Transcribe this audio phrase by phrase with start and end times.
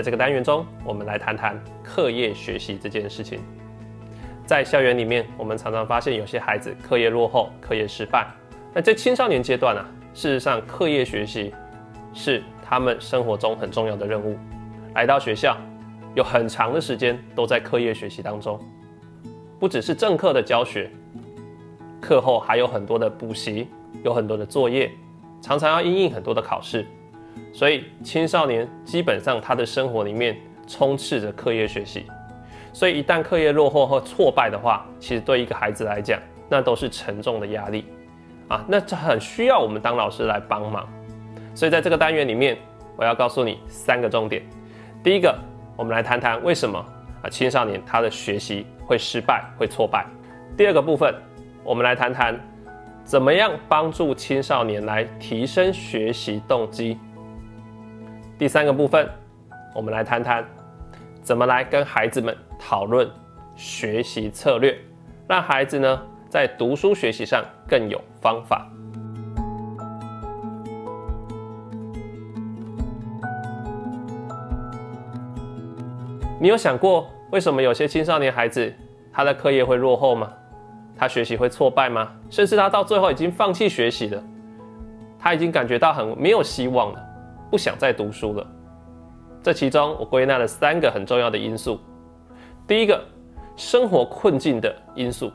[0.00, 3.38] 在这个单元中，我们来谈谈课业学习这件事情。
[4.46, 8.26] 在校园里面，我们常常发现有些孩子课业落后、课业失败。
[8.72, 11.52] 那在青少年阶段呢，事实上课业学习
[12.14, 14.38] 是他们生活中很重要的任务。
[14.94, 15.54] 来到学校，
[16.14, 18.58] 有很长的时间都在课业学习当中，
[19.58, 20.90] 不只是正课的教学，
[22.00, 23.68] 课后还有很多的补习，
[24.02, 24.90] 有很多的作业，
[25.42, 26.86] 常常要应应很多的考试。
[27.52, 30.36] 所以青少年基本上他的生活里面
[30.66, 32.06] 充斥着课业学习，
[32.72, 37.84] 所以一旦课业落后或挫败的话，其实对一个孩子来讲，那都是沉重的压力
[38.48, 40.88] 啊，那这很需要我们当老师来帮忙。
[41.54, 42.56] 所以在这个单元里面，
[42.96, 44.42] 我要告诉你三个重点。
[45.02, 45.36] 第一个，
[45.76, 46.78] 我们来谈谈为什么
[47.22, 50.06] 啊青少年他的学习会失败、会挫败。
[50.56, 51.12] 第二个部分，
[51.64, 52.38] 我们来谈谈
[53.02, 56.96] 怎么样帮助青少年来提升学习动机。
[58.40, 59.06] 第三个部分，
[59.74, 60.42] 我们来谈谈
[61.22, 63.06] 怎么来跟孩子们讨论
[63.54, 64.74] 学习策略，
[65.28, 68.66] 让孩子呢在读书学习上更有方法。
[76.40, 78.72] 你有想过为什么有些青少年孩子
[79.12, 80.32] 他的课业会落后吗？
[80.96, 82.10] 他学习会挫败吗？
[82.30, 84.22] 甚至他到最后已经放弃学习了，
[85.18, 87.09] 他已经感觉到很没有希望了。
[87.50, 88.46] 不想再读书了。
[89.42, 91.80] 这其中，我归纳了三个很重要的因素。
[92.66, 93.02] 第一个，
[93.56, 95.32] 生活困境的因素。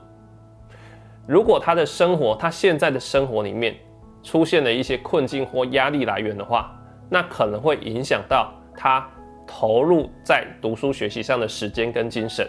[1.28, 3.76] 如果他的生活，他现在的生活里面
[4.22, 6.72] 出现了一些困境或压力来源的话，
[7.10, 9.04] 那可能会影响到他
[9.48, 12.48] 投入在读书学习上的时间跟精神。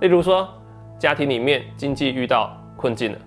[0.00, 0.48] 例如说，
[0.98, 3.18] 家庭里面经济遇到困境了，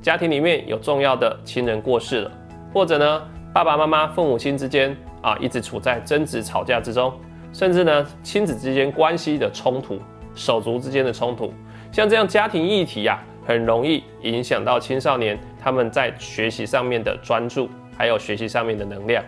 [0.00, 2.30] 家庭里面有重要的亲人过世了，
[2.72, 4.96] 或者呢，爸爸妈妈、父母亲之间。
[5.22, 7.12] 啊，一直处在争执、吵架之中，
[7.52, 10.00] 甚至呢，亲子之间关系的冲突、
[10.34, 11.52] 手足之间的冲突，
[11.92, 19.22] 像这样家庭议题呀，很容易影响到青少年他们在学习上面的专注，还有学习上面的能量。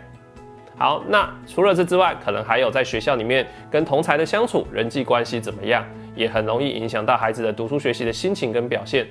[0.79, 5.85] 好，那除了这之外，可能还有在学校里面跟同才的相处、人际关系怎么样，
[6.17, 9.07] 也很容易影响到孩子的读书学习的心情跟表现。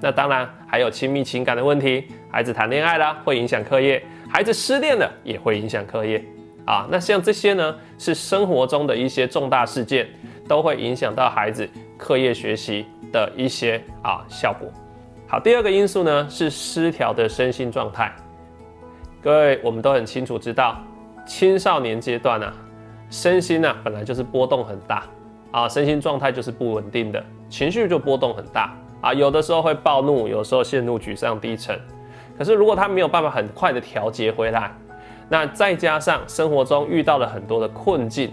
[0.00, 4.02] 那当然还有亲密情感的问题，孩子谈恋爱啦，会影响课业。
[4.32, 6.24] 孩子失恋了也会影响课业
[6.64, 10.08] 啊，那像这些呢，是生活中的一些重大事件，
[10.46, 11.68] 都会影响到孩子
[11.98, 14.68] 课业学习的一些啊效果。
[15.26, 18.14] 好，第二个因素呢是失调的身心状态。
[19.20, 20.80] 各位，我们都很清楚知道，
[21.26, 22.52] 青少年阶段呢，
[23.10, 25.02] 身心呢本来就是波动很大
[25.50, 31.76] 啊，身心状态就是不稳定的，情绪就波动很大啊，有的时候会暴怒，有时候陷入沮丧低沉。
[32.40, 34.72] 可是，如果他没有办法很快的调节回来，
[35.28, 38.32] 那再加上生活中遇到了很多的困境，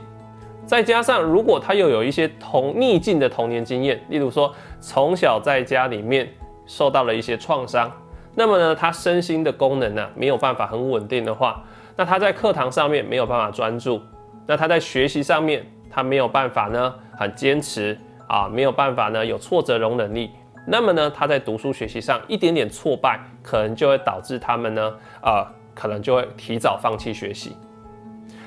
[0.66, 6.26] 再加上如果他又有一些同逆境的童年经验，例如说从小在家里面
[6.66, 7.92] 受到了一些创伤，
[8.34, 11.62] 那么呢，他身心的功能呢没有办法很稳定的话，
[11.98, 14.02] 那他在课堂上面没有办法专注，
[14.46, 20.32] 那他在学习上面他没有办法呢很坚持啊，没有办法呢有挫折容忍力。
[20.70, 27.56] 那么呢，他在读书学习上一点点挫败，可能就会导致他们呢，呃，可能就会提早放弃学习。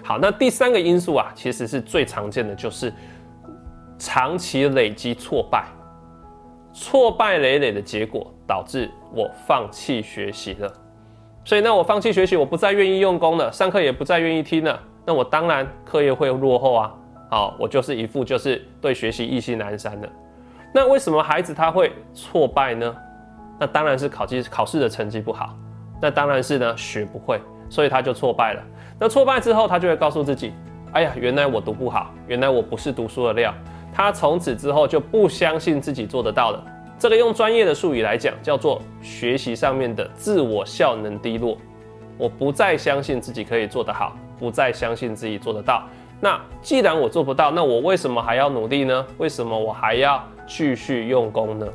[0.04, 2.92] 好，那第三个因素啊，其实是最常见的，就是
[3.98, 5.64] 长期累积挫败，
[6.74, 10.70] 挫败累累的结果导致我放弃学习了。
[11.42, 16.94] 所以呢，我放弃学习，我不再愿意用功了，上课也不再愿意听了，那我当然课业会落后啊。
[17.30, 20.08] 好，我就是一副就是对学习意兴阑珊的。
[20.72, 22.96] 那为什么孩子他会挫败呢？
[23.58, 25.54] 那当然是考绩考试的成绩不好，
[26.00, 28.62] 那当然是呢学不会，所以他就挫败了。
[28.98, 30.52] 那挫败之后，他就会告诉自己：
[30.92, 33.52] 哎呀，原来我读不好，原来我不是读书的料。
[33.92, 36.64] 他从此之后就不相信自己做得到了。
[36.98, 41.58] 这个用专业的术语来讲，叫做学习上面的自我效能低落。
[42.16, 45.82] 我不再相信自己可以做得好，不再相信自己做得到。
[46.20, 49.06] 那既然我做不到，那我为什么还要努力呢？
[49.18, 50.22] 为什么我还要？
[50.50, 51.66] 继续用功呢？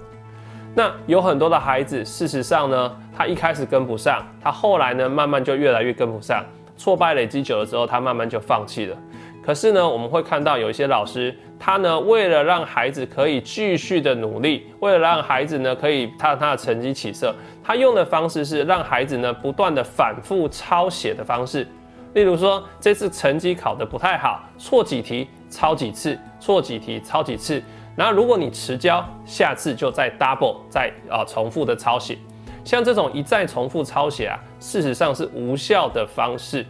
[0.75, 6.43] 那有很多的孩子，事实上呢，他一开始跟不上，他后来呢，慢慢就越来越跟不上。
[6.75, 8.97] 挫败累积久了之后，他慢慢就放弃了。
[9.41, 17.33] 可是呢，我们会看到有一些老师，他呢，为了让孩子可以继续的努力，为了让孩子呢，可以他他的成绩起色，
[17.63, 21.65] 他用的方式是让孩子呢，不断的反复抄写的方式。
[22.13, 27.61] 例如说，这次成绩考得不太好，错几题抄几次，错几题抄几次。
[27.95, 32.17] 然后，如果你迟交，下次就再 double 再啊重复的抄写，
[32.63, 36.65] 像这种一再重复抄写啊，事实上是无效的方式，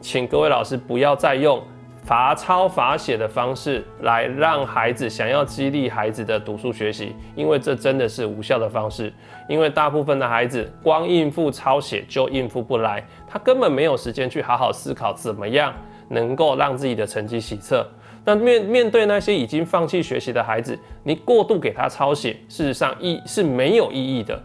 [0.00, 1.62] 请各位老师不要再用
[2.02, 9.12] 罚抄罚写的方式来让孩子想要激励孩子的读书学习，因为这真的是无效的方式。
[9.48, 15.72] 因为大部分的孩子光应付抄写就应付不来，他根本没有时间去好好思考怎么样
[16.08, 17.88] 能够让自己的成绩喜色。
[18.28, 24.42] 那面面对那些已经放弃学习的孩子，你过度给他抄写，事实上意是没有意义的，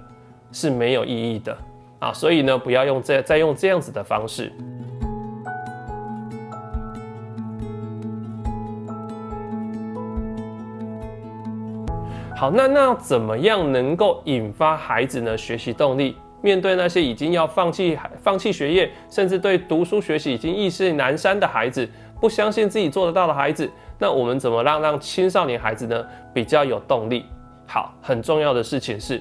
[0.52, 1.58] 是没有意义的
[1.98, 2.14] 啊！
[2.14, 4.54] 所以呢，不要用这再用这样子的方式。
[12.36, 16.16] 好，那那怎么样能够引发孩子呢学习动力？
[16.44, 21.88] 面对那些已经要放弃放弃学业，甚至对读书学习已经意兴阑珊的孩子。
[22.22, 27.26] 不相信自己做得到的孩子，那我们怎么让让青少年孩子呢比较有动力？
[27.68, 29.20] 好，很重要的事情是，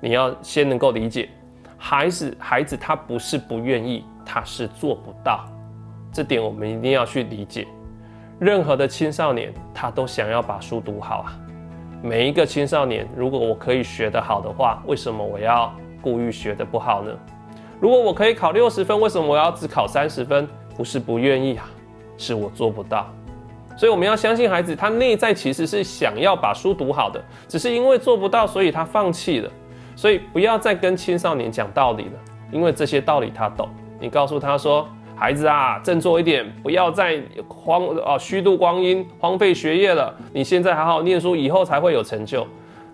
[0.00, 1.28] 你要先能够理解，
[1.76, 5.44] 孩子孩子他不是不愿意，他是做不到，
[6.12, 7.66] 这点我们一定要去理解。
[8.38, 11.36] 任何的青少年他都想要把书读好啊，
[12.00, 17.10] 每一个青少年，如果我可以学得好的话，为什么我要故意学得不好呢？
[17.80, 20.46] 如果我可以考六十分，为什么我要只考三十分？
[20.76, 21.68] 不是不愿意啊。
[22.18, 23.06] 是我做不到，
[23.76, 29.50] 所以我们要相信孩子，他内在其实是想要把书读好的，只是因为做不到，所以他放弃了。
[29.94, 32.12] 所以不要再跟青少年讲道理了，
[32.52, 33.68] 因为这些道理他懂。
[33.98, 34.86] 你告诉他说
[35.16, 40.14] ：“孩子啊，振作一点，不要再荒哦虚度光阴，荒废学业了。
[40.34, 42.46] 你现在好好念书，以后才会有成就。”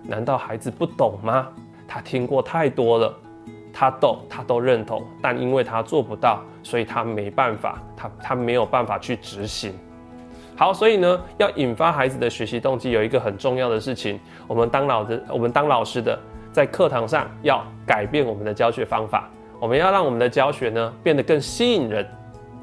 [0.04, 1.48] 难道孩子不懂吗？
[1.88, 3.12] 他听过太多了。
[3.72, 9.72] 他懂，他都认同，但因为他做不到，所以他没办法，他他没有办法去执行。
[10.54, 16.16] 好，所以呢，要引发孩子的学习动机，有一个很重要的事情，我们当老的，我们当老师的，
[16.52, 19.28] 在课堂上要改变我们的教学方法，
[19.58, 22.06] 我们要让我们的教学呢变得更吸引人，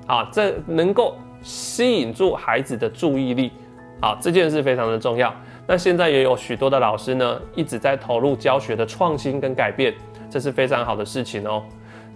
[0.05, 3.51] 啊，这能够吸引住孩子的注意力，
[3.99, 5.33] 啊，这件事非常的重要。
[5.65, 9.93] 那现在也有许多的老师呢，一直在投入教学的创新跟改变。
[10.29, 11.63] 这是非常好的事情哦，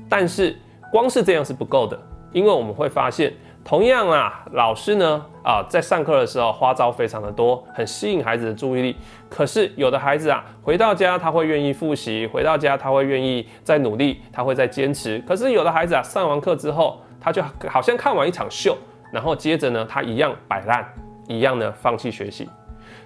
[0.08, 0.56] 但是
[0.92, 2.00] 光是这样是不够的，
[2.32, 3.34] 因为我们会发现，
[3.64, 8.96] 同样啊，老师呢啊，在上课的时候花招非常的多，很吸引孩子的注意力。
[9.30, 15.18] 可是有的孩子啊，回到家他会愿意复习，回到家他会愿意再努力，他会再坚持。
[15.28, 18.78] 可是有的孩子啊，上完课之后，他就好像看完一场秀，
[19.12, 20.86] 然后接着呢，他一样摆烂，
[21.28, 22.48] 一样的放弃学习。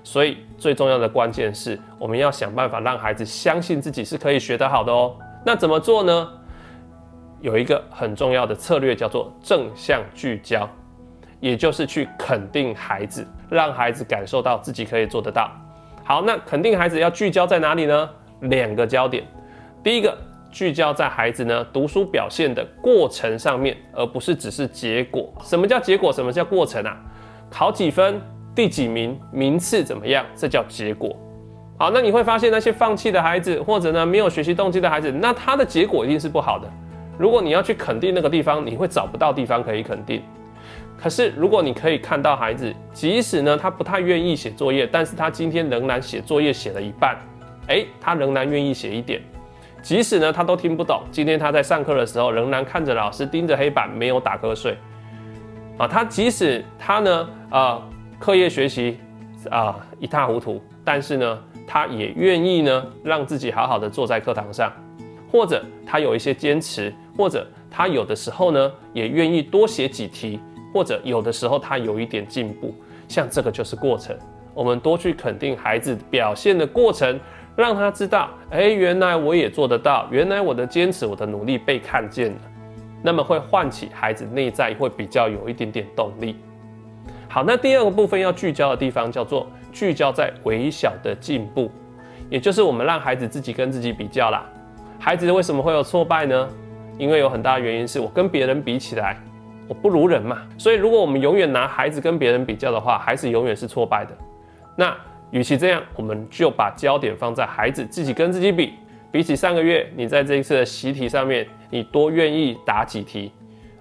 [0.04, 5.16] 所以最重要的关键是，我们要想办法让孩子相信自己是可以学得好的哦。
[5.46, 6.30] 那怎么做呢？
[7.40, 10.68] 有一个很重要的策略叫做正向聚焦，
[11.40, 15.52] 也就是去肯定孩子，让孩子感受到自己可以做得到。
[16.04, 18.10] 好，那肯定孩子要聚焦在哪里呢？
[18.42, 19.24] 两个焦点，
[19.84, 20.18] 第一个
[20.50, 25.32] 聚焦在孩子呢读书表现的过程上面，而不是只是结果。
[25.44, 26.12] 什么叫结果？
[26.12, 26.98] 什么叫过程啊？
[27.52, 28.20] 考几分？
[28.58, 30.26] 第几名，名次怎么样？
[30.36, 31.16] 这叫结果。
[31.78, 36.68] 好，那你会发现那些放弃的孩子，或者呢没有学习动机的孩子，那他的结果一定是不好的。
[37.20, 40.24] 如果你要去肯定那个地方，你会找不到地方可以肯定。
[40.98, 47.16] 可是如果你可以看到孩子，即使呢他不太愿意写作业，但是他今天仍然写作业写了一半，
[47.68, 49.22] 诶，他仍然愿意写一点。
[49.84, 54.76] 即使呢他都听不懂，今天他在上课的时候仍然看着老师盯着黑板没有打瞌睡。
[55.78, 57.84] 啊，他即使他呢，啊。
[58.20, 58.98] 课业学习
[59.50, 64.72] 啊一塌糊涂，但是呢，他也愿意呢让自己好好的坐在课堂上，
[65.32, 70.40] 或者他有一些坚持，或者他有的时候呢也愿意多写几题，
[70.74, 72.74] 或者有的时候他有一点进步，
[73.08, 74.18] 像这个就是过程。
[74.54, 77.20] 我们多去肯定孩子表现的过程，
[77.56, 82.42] 让他知道，哎，原来我也做得到，原来我的坚持、我的努力被看见了，
[83.04, 86.36] 那么会唤起孩子内在会比较有一点点动力。
[87.38, 91.70] 好，那第二个部分要聚焦的地方叫做聚焦在微小的进步，
[92.32, 94.44] 也就是我们让孩子自己跟自己比较啦。
[94.98, 96.50] 孩子为什么会有挫败呢？
[96.98, 99.16] 因为有很大的原因是我跟别人比起来，
[99.68, 100.40] 我不如人嘛。
[100.58, 104.18] 所以如果我们永远拿孩子跟别人比较的话，孩子永远是挫败的。
[104.76, 104.98] 那
[105.30, 108.74] 与其这样，我们就把焦点放在孩子自己跟自己比。
[109.12, 113.32] 比起上个月，你在这一次的习题上面，你多愿意答几题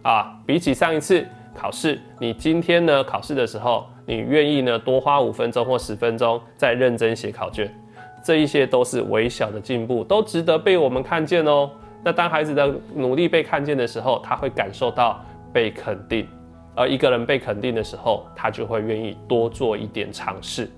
[0.02, 0.36] 啊？
[0.44, 1.26] 比起上一次。
[1.56, 3.02] 考试，你今天呢？
[3.02, 7.74] 考试的时候，你愿意呢多花五分钟或十分钟再认真写考卷，
[8.22, 11.70] 这一些都是微小的进步，都值得被我们看见哦。
[12.04, 16.28] 那当孩子的努力被看见的时候，他会感受到被肯定，
[16.74, 20.70] 而一个人被肯定的时候，他就会愿意多做一点尝试。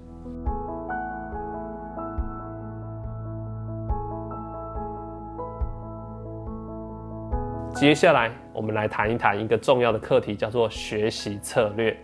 [7.79, 11.97] 接下来，我们来谈一谈一个重要的课题，叫做学习策略。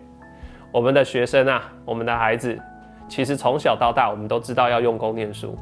[0.71, 2.57] 我们的学生啊，我们的孩子，
[3.09, 5.59] 其实从小到大，我们都知道要用功念书。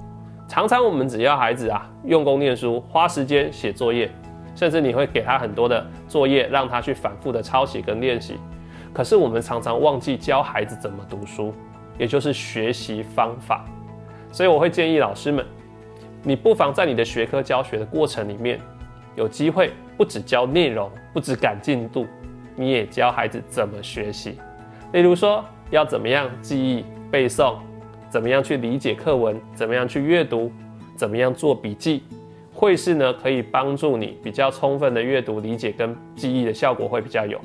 [0.47, 4.11] 常常我们只要孩子啊用功念书，花时间写作业，
[4.55, 8.37] 甚至你会给他很多的作业，让他去反复的抄写跟练习。
[8.93, 11.55] 可是我们常常忘记教孩子怎么读书，
[11.97, 13.65] 也就是学习方法。
[14.31, 15.43] 所以我会建议老师们，
[16.23, 18.61] 你不妨在你的学科教学的过程里面，
[19.17, 19.71] 有机会
[20.03, 22.09] 不只教内容，不只赶进度，
[22.57, 24.37] 你也教孩子怎么学习。
[24.91, 27.55] 例如说，要怎么样记忆背诵，
[28.11, 30.51] 怎么样去理解课文，怎么样去阅读，
[30.97, 32.03] 怎么样做笔记。
[32.53, 37.41] 会是呢，可以帮助你比较充分的阅读理解跟记忆的效果会比较有。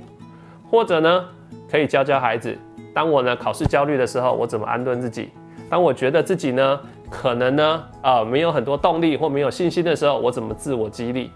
[0.67, 1.25] 或者呢，
[1.69, 2.57] 可以教教孩子，
[2.91, 5.29] 当我呢考试焦虑的时候，我怎么安顿自己？
[5.69, 11.29] 当我觉得自己呢可能呢啊没有很多动力或没有信心的时候，我怎么自我激励？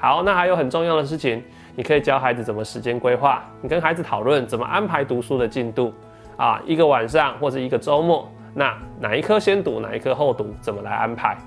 [0.00, 1.42] 好，那还有很重要的事情。
[1.76, 5.92] 你可以教孩子怎么时间规划，你跟孩子讨论怎么安排读书的进度
[6.36, 11.38] 啊，一个晚上或者一个周末，那哪一科先读，哪一科后读，怎么来安排？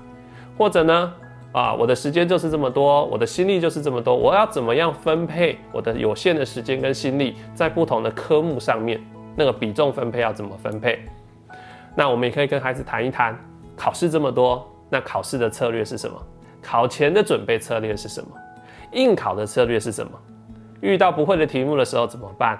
[0.56, 1.12] 或者呢，
[1.52, 9.00] 啊，我的时间就是这么多，我的心力就是这么多，我要怎么样分配我的有限的时间跟心力在不同的科目上面？
[9.36, 11.04] 那个比重分配要怎么分配？
[11.94, 13.38] 那我们也可以跟孩子谈一谈，
[13.76, 16.16] 考试这么多，那考试的策略是什么？
[16.62, 18.28] 考前的准备策略是什么？
[18.94, 20.12] 应考的策略是什么？
[20.80, 22.58] 遇到不会的题目的时候怎么办？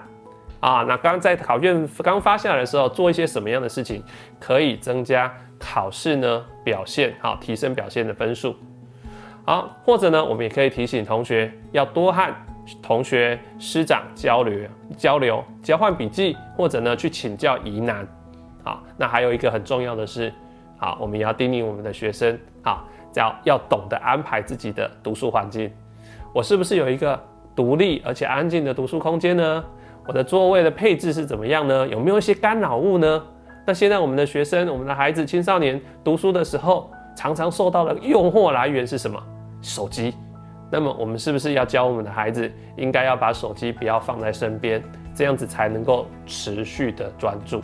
[0.59, 4.03] 啊，那刚在考卷刚发下来的时候，做一些什么样的事情
[4.39, 7.13] 可以增加考试呢表现？
[7.19, 8.55] 好，提升表现的分数。
[9.45, 12.33] 好，或者呢，我们也可以提醒同学要多和
[12.81, 18.07] 同学师长交流、交流、交换笔记，或者呢去请教疑难。
[18.63, 20.33] 好，那还有一个很重要的是，
[20.79, 25.71] 好，我们也要叮咛我们的学生，好，要要懂得安排自己的读书环境。
[26.35, 27.17] 我是不是有一个
[27.55, 29.63] 独立而且安静的读书空间呢？
[30.05, 31.87] 我的座位的配置是怎么样呢？
[31.87, 33.23] 有没有一些干扰物呢？
[33.65, 39.17] 那现在我们的学生、我们的孩子、青少年读书的时候，常常受到的诱惑来源是什么？
[39.61, 40.13] 手机。
[40.69, 44.83] 那么我们是不是要教我们的孩子，应该要把手机不要放在身边，
[45.15, 47.61] 这样子才能够持续的专注？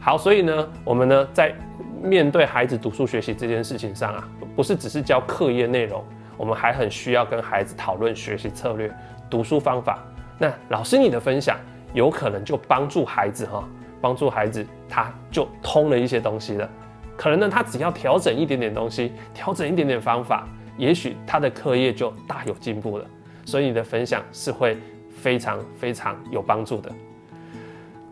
[0.00, 1.54] 好，所以呢，我们呢在
[2.02, 6.02] 面对孩子读书学习这件事情上啊，不是只是教课业内容。
[6.36, 8.92] 我们还很需要跟孩子讨论学习策略、
[9.30, 10.02] 读书方法。
[10.38, 11.58] 那老师你的分享
[11.94, 13.66] 有可能就帮助孩子哈，
[14.00, 16.68] 帮助孩子他就通了一些东西了。
[17.16, 23.06] 可能呢，他只要调整一点点东西，调整一点点方法，也许他的课业就大有进步了。
[23.46, 24.76] 所以你的分享是会
[25.10, 26.92] 非常非常有帮助的。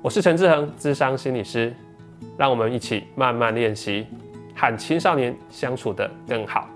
[0.01, 1.75] 我是陈志恒，智商心理师，
[2.39, 4.07] 让我们一起慢慢练习，
[4.55, 6.67] 和青少年相处的更好。